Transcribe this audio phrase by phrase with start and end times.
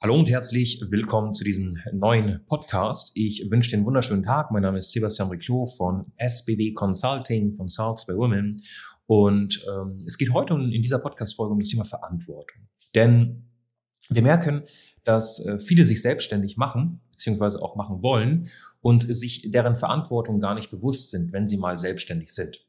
[0.00, 3.16] Hallo und herzlich willkommen zu diesem neuen Podcast.
[3.16, 4.52] Ich wünsche dir einen wunderschönen Tag.
[4.52, 8.62] Mein Name ist Sebastian Riclot von SBW Consulting von Sales by Women.
[9.06, 12.68] Und ähm, es geht heute in dieser Podcast-Folge um das Thema Verantwortung.
[12.94, 13.50] Denn
[14.08, 14.62] wir merken,
[15.02, 18.48] dass äh, viele sich selbstständig machen, beziehungsweise auch machen wollen
[18.80, 22.64] und sich deren Verantwortung gar nicht bewusst sind, wenn sie mal selbstständig sind.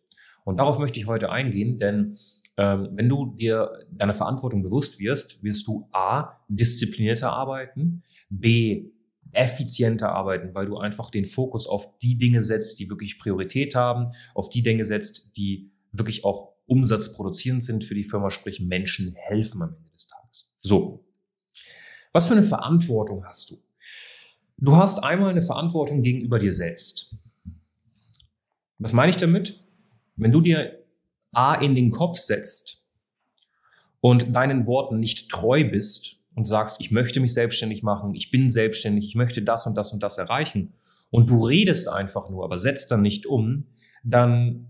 [0.45, 2.17] Und darauf möchte ich heute eingehen, denn
[2.59, 8.91] wenn du dir deiner Verantwortung bewusst wirst, wirst du A, disziplinierter arbeiten, B,
[9.31, 14.07] effizienter arbeiten, weil du einfach den Fokus auf die Dinge setzt, die wirklich Priorität haben,
[14.33, 19.61] auf die Dinge setzt, die wirklich auch umsatzproduzierend sind für die Firma, sprich Menschen helfen
[19.61, 20.51] am Ende des Tages.
[20.61, 21.05] So.
[22.11, 23.55] Was für eine Verantwortung hast du?
[24.57, 27.15] Du hast einmal eine Verantwortung gegenüber dir selbst.
[28.79, 29.63] Was meine ich damit?
[30.15, 30.78] Wenn du dir
[31.31, 32.85] A in den Kopf setzt
[34.01, 38.51] und deinen Worten nicht treu bist und sagst, ich möchte mich selbstständig machen, ich bin
[38.51, 40.73] selbstständig, ich möchte das und das und das erreichen
[41.11, 43.65] und du redest einfach nur, aber setzt dann nicht um,
[44.03, 44.69] dann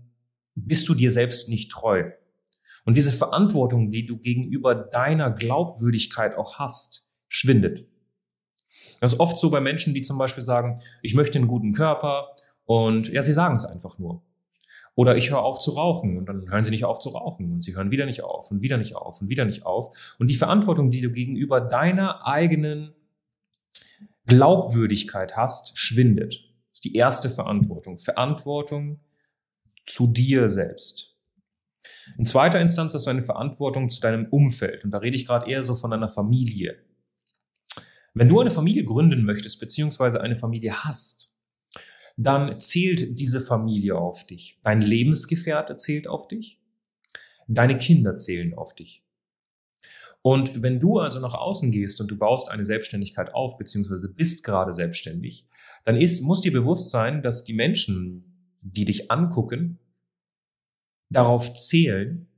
[0.54, 2.10] bist du dir selbst nicht treu.
[2.84, 7.86] Und diese Verantwortung, die du gegenüber deiner Glaubwürdigkeit auch hast, schwindet.
[9.00, 12.34] Das ist oft so bei Menschen, die zum Beispiel sagen, ich möchte einen guten Körper
[12.64, 14.22] und ja, sie sagen es einfach nur.
[15.00, 17.64] Oder ich höre auf zu rauchen und dann hören sie nicht auf zu rauchen und
[17.64, 20.14] sie hören wieder nicht auf und wieder nicht auf und wieder nicht auf.
[20.18, 22.92] Und die Verantwortung, die du gegenüber deiner eigenen
[24.26, 26.34] Glaubwürdigkeit hast, schwindet.
[26.34, 27.96] Das ist die erste Verantwortung.
[27.96, 29.00] Verantwortung
[29.86, 31.16] zu dir selbst.
[32.18, 34.84] In zweiter Instanz hast du eine Verantwortung zu deinem Umfeld.
[34.84, 36.76] Und da rede ich gerade eher so von einer Familie.
[38.12, 41.29] Wenn du eine Familie gründen möchtest, beziehungsweise eine Familie hast,
[42.16, 44.58] dann zählt diese Familie auf dich.
[44.62, 46.60] Dein Lebensgefährte zählt auf dich.
[47.48, 49.04] Deine Kinder zählen auf dich.
[50.22, 54.44] Und wenn du also nach außen gehst und du baust eine Selbstständigkeit auf, beziehungsweise bist
[54.44, 55.48] gerade selbstständig,
[55.84, 59.78] dann ist, muss dir bewusst sein, dass die Menschen, die dich angucken,
[61.08, 62.28] darauf zählen,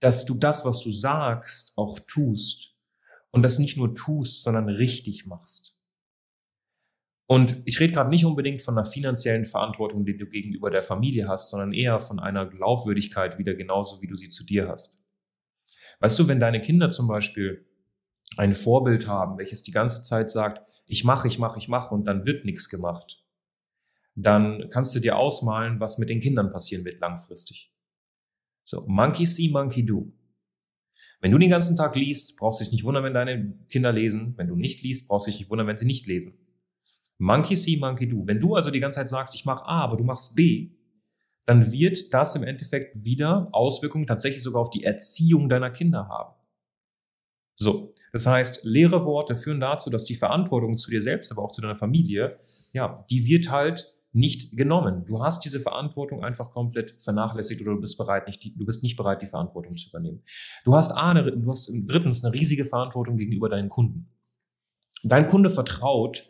[0.00, 2.74] dass du das, was du sagst, auch tust.
[3.30, 5.75] Und das nicht nur tust, sondern richtig machst.
[7.26, 11.26] Und ich rede gerade nicht unbedingt von einer finanziellen Verantwortung, die du gegenüber der Familie
[11.28, 15.04] hast, sondern eher von einer Glaubwürdigkeit wieder genauso, wie du sie zu dir hast.
[16.00, 17.66] Weißt du, wenn deine Kinder zum Beispiel
[18.36, 22.04] ein Vorbild haben, welches die ganze Zeit sagt, ich mache, ich mache, ich mache und
[22.04, 23.24] dann wird nichts gemacht,
[24.14, 27.72] dann kannst du dir ausmalen, was mit den Kindern passieren wird langfristig.
[28.62, 30.12] So, monkey see, monkey do.
[31.20, 34.34] Wenn du den ganzen Tag liest, brauchst du dich nicht wundern, wenn deine Kinder lesen.
[34.36, 36.45] Wenn du nicht liest, brauchst du dich nicht wundern, wenn sie nicht lesen.
[37.18, 38.22] Monkey see, monkey do.
[38.26, 40.70] Wenn du also die ganze Zeit sagst, ich mache A, aber du machst B,
[41.46, 46.34] dann wird das im Endeffekt wieder Auswirkungen tatsächlich sogar auf die Erziehung deiner Kinder haben.
[47.54, 51.52] So, das heißt, leere Worte führen dazu, dass die Verantwortung zu dir selbst, aber auch
[51.52, 52.38] zu deiner Familie,
[52.72, 55.04] ja, die wird halt nicht genommen.
[55.06, 58.96] Du hast diese Verantwortung einfach komplett vernachlässigt oder du bist bereit, nicht, du bist nicht
[58.96, 60.22] bereit, die Verantwortung zu übernehmen.
[60.64, 64.08] Du hast, A, eine, du hast drittens eine riesige Verantwortung gegenüber deinen Kunden.
[65.02, 66.24] Dein Kunde vertraut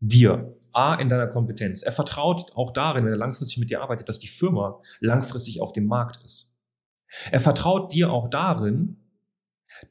[0.00, 0.56] dir.
[0.72, 1.82] A, in deiner Kompetenz.
[1.82, 5.72] Er vertraut auch darin, wenn er langfristig mit dir arbeitet, dass die Firma langfristig auf
[5.72, 6.56] dem Markt ist.
[7.32, 8.96] Er vertraut dir auch darin,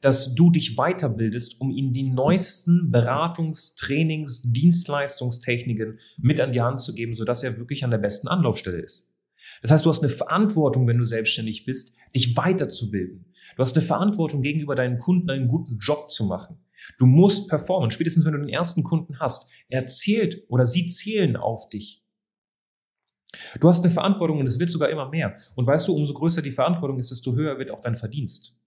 [0.00, 6.80] dass du dich weiterbildest, um ihm die neuesten Beratungs-, Trainings-, Dienstleistungstechniken mit an die Hand
[6.80, 9.16] zu geben, sodass er wirklich an der besten Anlaufstelle ist.
[9.62, 13.26] Das heißt, du hast eine Verantwortung, wenn du selbstständig bist, dich weiterzubilden.
[13.56, 16.58] Du hast eine Verantwortung gegenüber deinen Kunden, einen guten Job zu machen.
[16.98, 17.90] Du musst performen.
[17.90, 22.04] Spätestens wenn du den ersten Kunden hast, er zählt oder sie zählen auf dich.
[23.60, 25.36] Du hast eine Verantwortung und es wird sogar immer mehr.
[25.54, 28.60] Und weißt du, umso größer die Verantwortung ist, desto höher wird auch dein Verdienst.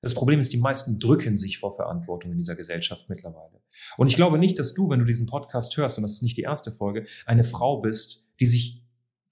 [0.00, 3.60] Das Problem ist, die meisten drücken sich vor Verantwortung in dieser Gesellschaft mittlerweile.
[3.96, 6.36] Und ich glaube nicht, dass du, wenn du diesen Podcast hörst, und das ist nicht
[6.36, 8.84] die erste Folge, eine Frau bist, die sich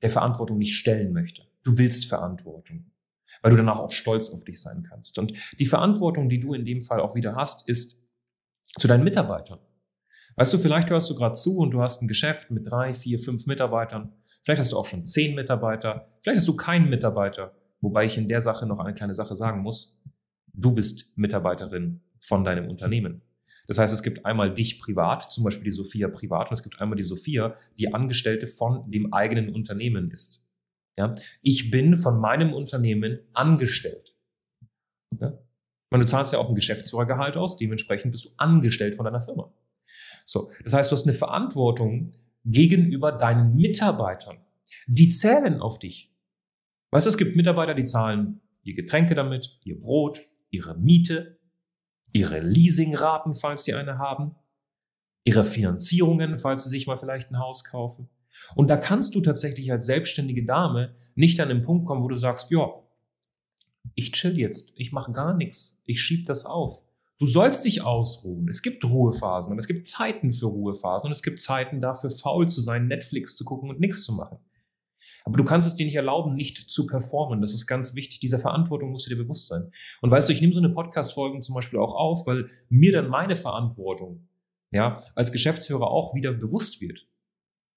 [0.03, 1.43] der Verantwortung nicht stellen möchte.
[1.63, 2.91] Du willst Verantwortung,
[3.43, 5.19] weil du danach auch stolz auf dich sein kannst.
[5.19, 8.06] Und die Verantwortung, die du in dem Fall auch wieder hast, ist
[8.79, 9.59] zu deinen Mitarbeitern.
[10.37, 13.19] Weißt du, vielleicht hörst du gerade zu und du hast ein Geschäft mit drei, vier,
[13.19, 14.13] fünf Mitarbeitern.
[14.43, 16.13] Vielleicht hast du auch schon zehn Mitarbeiter.
[16.21, 17.57] Vielleicht hast du keinen Mitarbeiter.
[17.81, 20.05] Wobei ich in der Sache noch eine kleine Sache sagen muss.
[20.53, 23.23] Du bist Mitarbeiterin von deinem Unternehmen.
[23.67, 26.81] Das heißt, es gibt einmal dich privat, zum Beispiel die Sophia privat, und es gibt
[26.81, 30.49] einmal die Sophia, die Angestellte von dem eigenen Unternehmen ist.
[30.97, 31.15] Ja?
[31.43, 34.15] Ich bin von meinem Unternehmen angestellt.
[35.21, 35.39] Ja?
[35.97, 39.51] Meine, du zahlst ja auch ein Geschäftsführergehalt aus, dementsprechend bist du angestellt von deiner Firma.
[40.27, 42.11] So, das heißt, du hast eine Verantwortung
[42.45, 44.37] gegenüber deinen Mitarbeitern.
[44.87, 46.15] Die zählen auf dich.
[46.91, 50.21] Weißt du, es gibt Mitarbeiter, die zahlen ihr Getränke damit, ihr Brot,
[50.51, 51.39] ihre Miete,
[52.13, 54.35] ihre Leasingraten, falls sie eine haben,
[55.25, 58.11] ihre Finanzierungen, falls sie sich mal vielleicht ein Haus kaufen.
[58.55, 62.17] Und da kannst du tatsächlich als selbstständige Dame nicht an den Punkt kommen, wo du
[62.17, 62.69] sagst, ja,
[63.95, 66.83] ich chill jetzt, ich mache gar nichts, ich schieb das auf.
[67.19, 68.47] Du sollst dich ausruhen.
[68.49, 72.47] Es gibt Ruhephasen, aber es gibt Zeiten für Ruhephasen und es gibt Zeiten dafür, faul
[72.47, 74.39] zu sein, Netflix zu gucken und nichts zu machen.
[75.25, 77.41] Aber du kannst es dir nicht erlauben, nicht zu performen.
[77.41, 78.21] Das ist ganz wichtig.
[78.21, 79.73] Dieser Verantwortung musst du dir bewusst sein.
[80.01, 83.09] Und weißt du, ich nehme so eine Podcast-Folgen zum Beispiel auch auf, weil mir dann
[83.09, 84.29] meine Verantwortung,
[84.71, 87.09] ja, als Geschäftsführer auch wieder bewusst wird.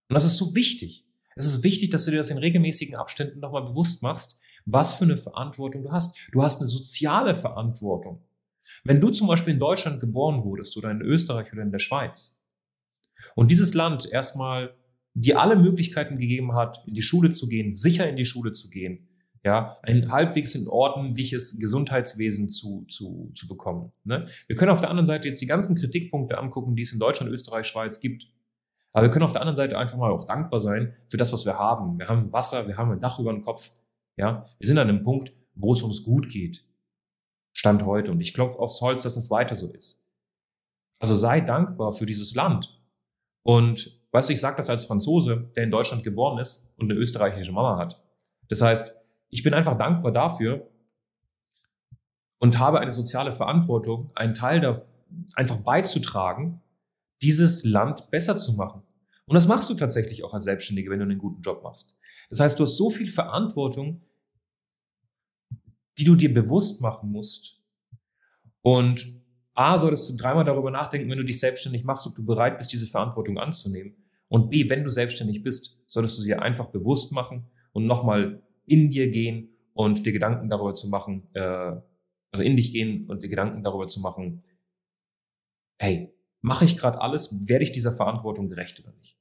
[0.10, 1.08] Und das ist so wichtig.
[1.36, 5.06] Es ist wichtig, dass du dir das in regelmäßigen Abständen nochmal bewusst machst, was für
[5.06, 6.18] eine Verantwortung du hast.
[6.32, 8.24] Du hast eine soziale Verantwortung.
[8.84, 12.44] Wenn du zum Beispiel in Deutschland geboren wurdest oder in Österreich oder in der Schweiz
[13.36, 14.76] und dieses Land erstmal
[15.14, 18.70] dir alle Möglichkeiten gegeben hat, in die Schule zu gehen, sicher in die Schule zu
[18.70, 19.08] gehen,
[19.44, 23.92] ja, ein halbwegs in ordentliches Gesundheitswesen zu, zu, zu bekommen.
[24.04, 24.28] Ne?
[24.48, 27.32] Wir können auf der anderen Seite jetzt die ganzen Kritikpunkte angucken, die es in Deutschland,
[27.32, 28.28] Österreich, Schweiz gibt.
[28.92, 31.46] Aber wir können auf der anderen Seite einfach mal auch dankbar sein für das, was
[31.46, 31.98] wir haben.
[32.00, 33.72] Wir haben Wasser, wir haben ein Dach über dem Kopf.
[34.20, 36.66] Ja, wir sind an einem Punkt, wo es uns gut geht.
[37.54, 38.12] Stand heute.
[38.12, 40.12] Und ich klopfe aufs Holz, dass es weiter so ist.
[41.00, 42.78] Also sei dankbar für dieses Land.
[43.44, 47.00] Und weißt du, ich sage das als Franzose, der in Deutschland geboren ist und eine
[47.00, 48.04] österreichische Mama hat.
[48.50, 48.92] Das heißt,
[49.30, 50.68] ich bin einfach dankbar dafür
[52.40, 54.82] und habe eine soziale Verantwortung, einen Teil da
[55.36, 56.62] einfach beizutragen,
[57.22, 58.84] dieses Land besser zu machen.
[59.28, 62.02] Und das machst du tatsächlich auch als Selbstständige, wenn du einen guten Job machst.
[62.30, 64.02] Das heißt, du hast so viel Verantwortung,
[66.00, 67.62] die du dir bewusst machen musst.
[68.62, 69.06] Und
[69.54, 72.72] A, solltest du dreimal darüber nachdenken, wenn du dich selbstständig machst, ob du bereit bist,
[72.72, 73.96] diese Verantwortung anzunehmen.
[74.30, 78.90] Und B, wenn du selbstständig bist, solltest du sie einfach bewusst machen und nochmal in
[78.90, 81.76] dir gehen und dir Gedanken darüber zu machen, äh,
[82.32, 84.44] also in dich gehen und dir Gedanken darüber zu machen,
[85.80, 89.18] hey, mache ich gerade alles, werde ich dieser Verantwortung gerecht oder nicht?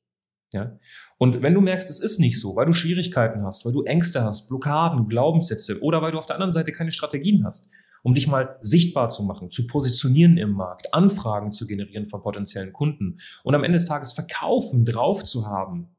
[0.53, 0.79] Ja?
[1.19, 4.23] Und wenn du merkst, es ist nicht so, weil du Schwierigkeiten hast, weil du Ängste
[4.23, 7.71] hast, Blockaden, Glaubenssätze oder weil du auf der anderen Seite keine Strategien hast,
[8.03, 12.73] um dich mal sichtbar zu machen, zu positionieren im Markt, Anfragen zu generieren von potenziellen
[12.73, 15.97] Kunden und am Ende des Tages Verkaufen drauf zu haben,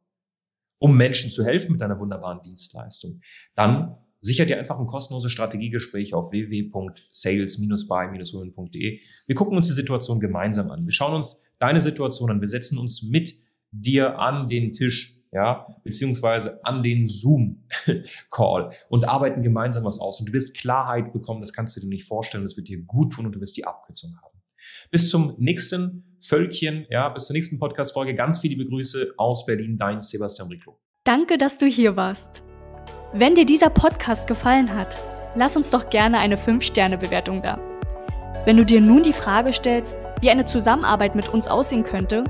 [0.80, 3.20] um Menschen zu helfen mit deiner wunderbaren Dienstleistung,
[3.56, 9.00] dann sicher dir einfach ein kostenloses Strategiegespräch auf www.sales-by-women.de.
[9.28, 10.86] Wir gucken uns die Situation gemeinsam an.
[10.86, 12.42] Wir schauen uns deine Situation an.
[12.42, 13.34] Wir setzen uns mit
[13.72, 20.20] dir an den Tisch, ja, beziehungsweise an den Zoom-Call und arbeiten gemeinsam was aus.
[20.20, 23.14] Und du wirst Klarheit bekommen, das kannst du dir nicht vorstellen, das wird dir gut
[23.14, 24.40] tun und du wirst die Abkürzung haben.
[24.92, 28.16] Bis zum nächsten Völkchen, ja, bis zur nächsten Podcast-Folge.
[28.16, 30.80] Ganz viele Grüße aus Berlin, dein Sebastian Riclo.
[31.04, 32.44] Danke, dass du hier warst.
[33.14, 34.98] Wenn dir dieser Podcast gefallen hat,
[35.36, 37.60] lass uns doch gerne eine 5-Sterne-Bewertung da.
[38.46, 42.24] Wenn du dir nun die Frage stellst, wie eine Zusammenarbeit mit uns aussehen könnte,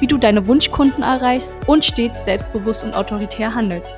[0.00, 3.96] wie du deine Wunschkunden erreichst und stets selbstbewusst und autoritär handelst.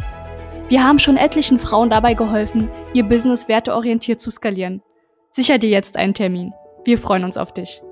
[0.69, 4.81] Wir haben schon etlichen Frauen dabei geholfen, ihr Business werteorientiert zu skalieren.
[5.31, 6.53] Sicher dir jetzt einen Termin.
[6.85, 7.83] Wir freuen uns auf dich.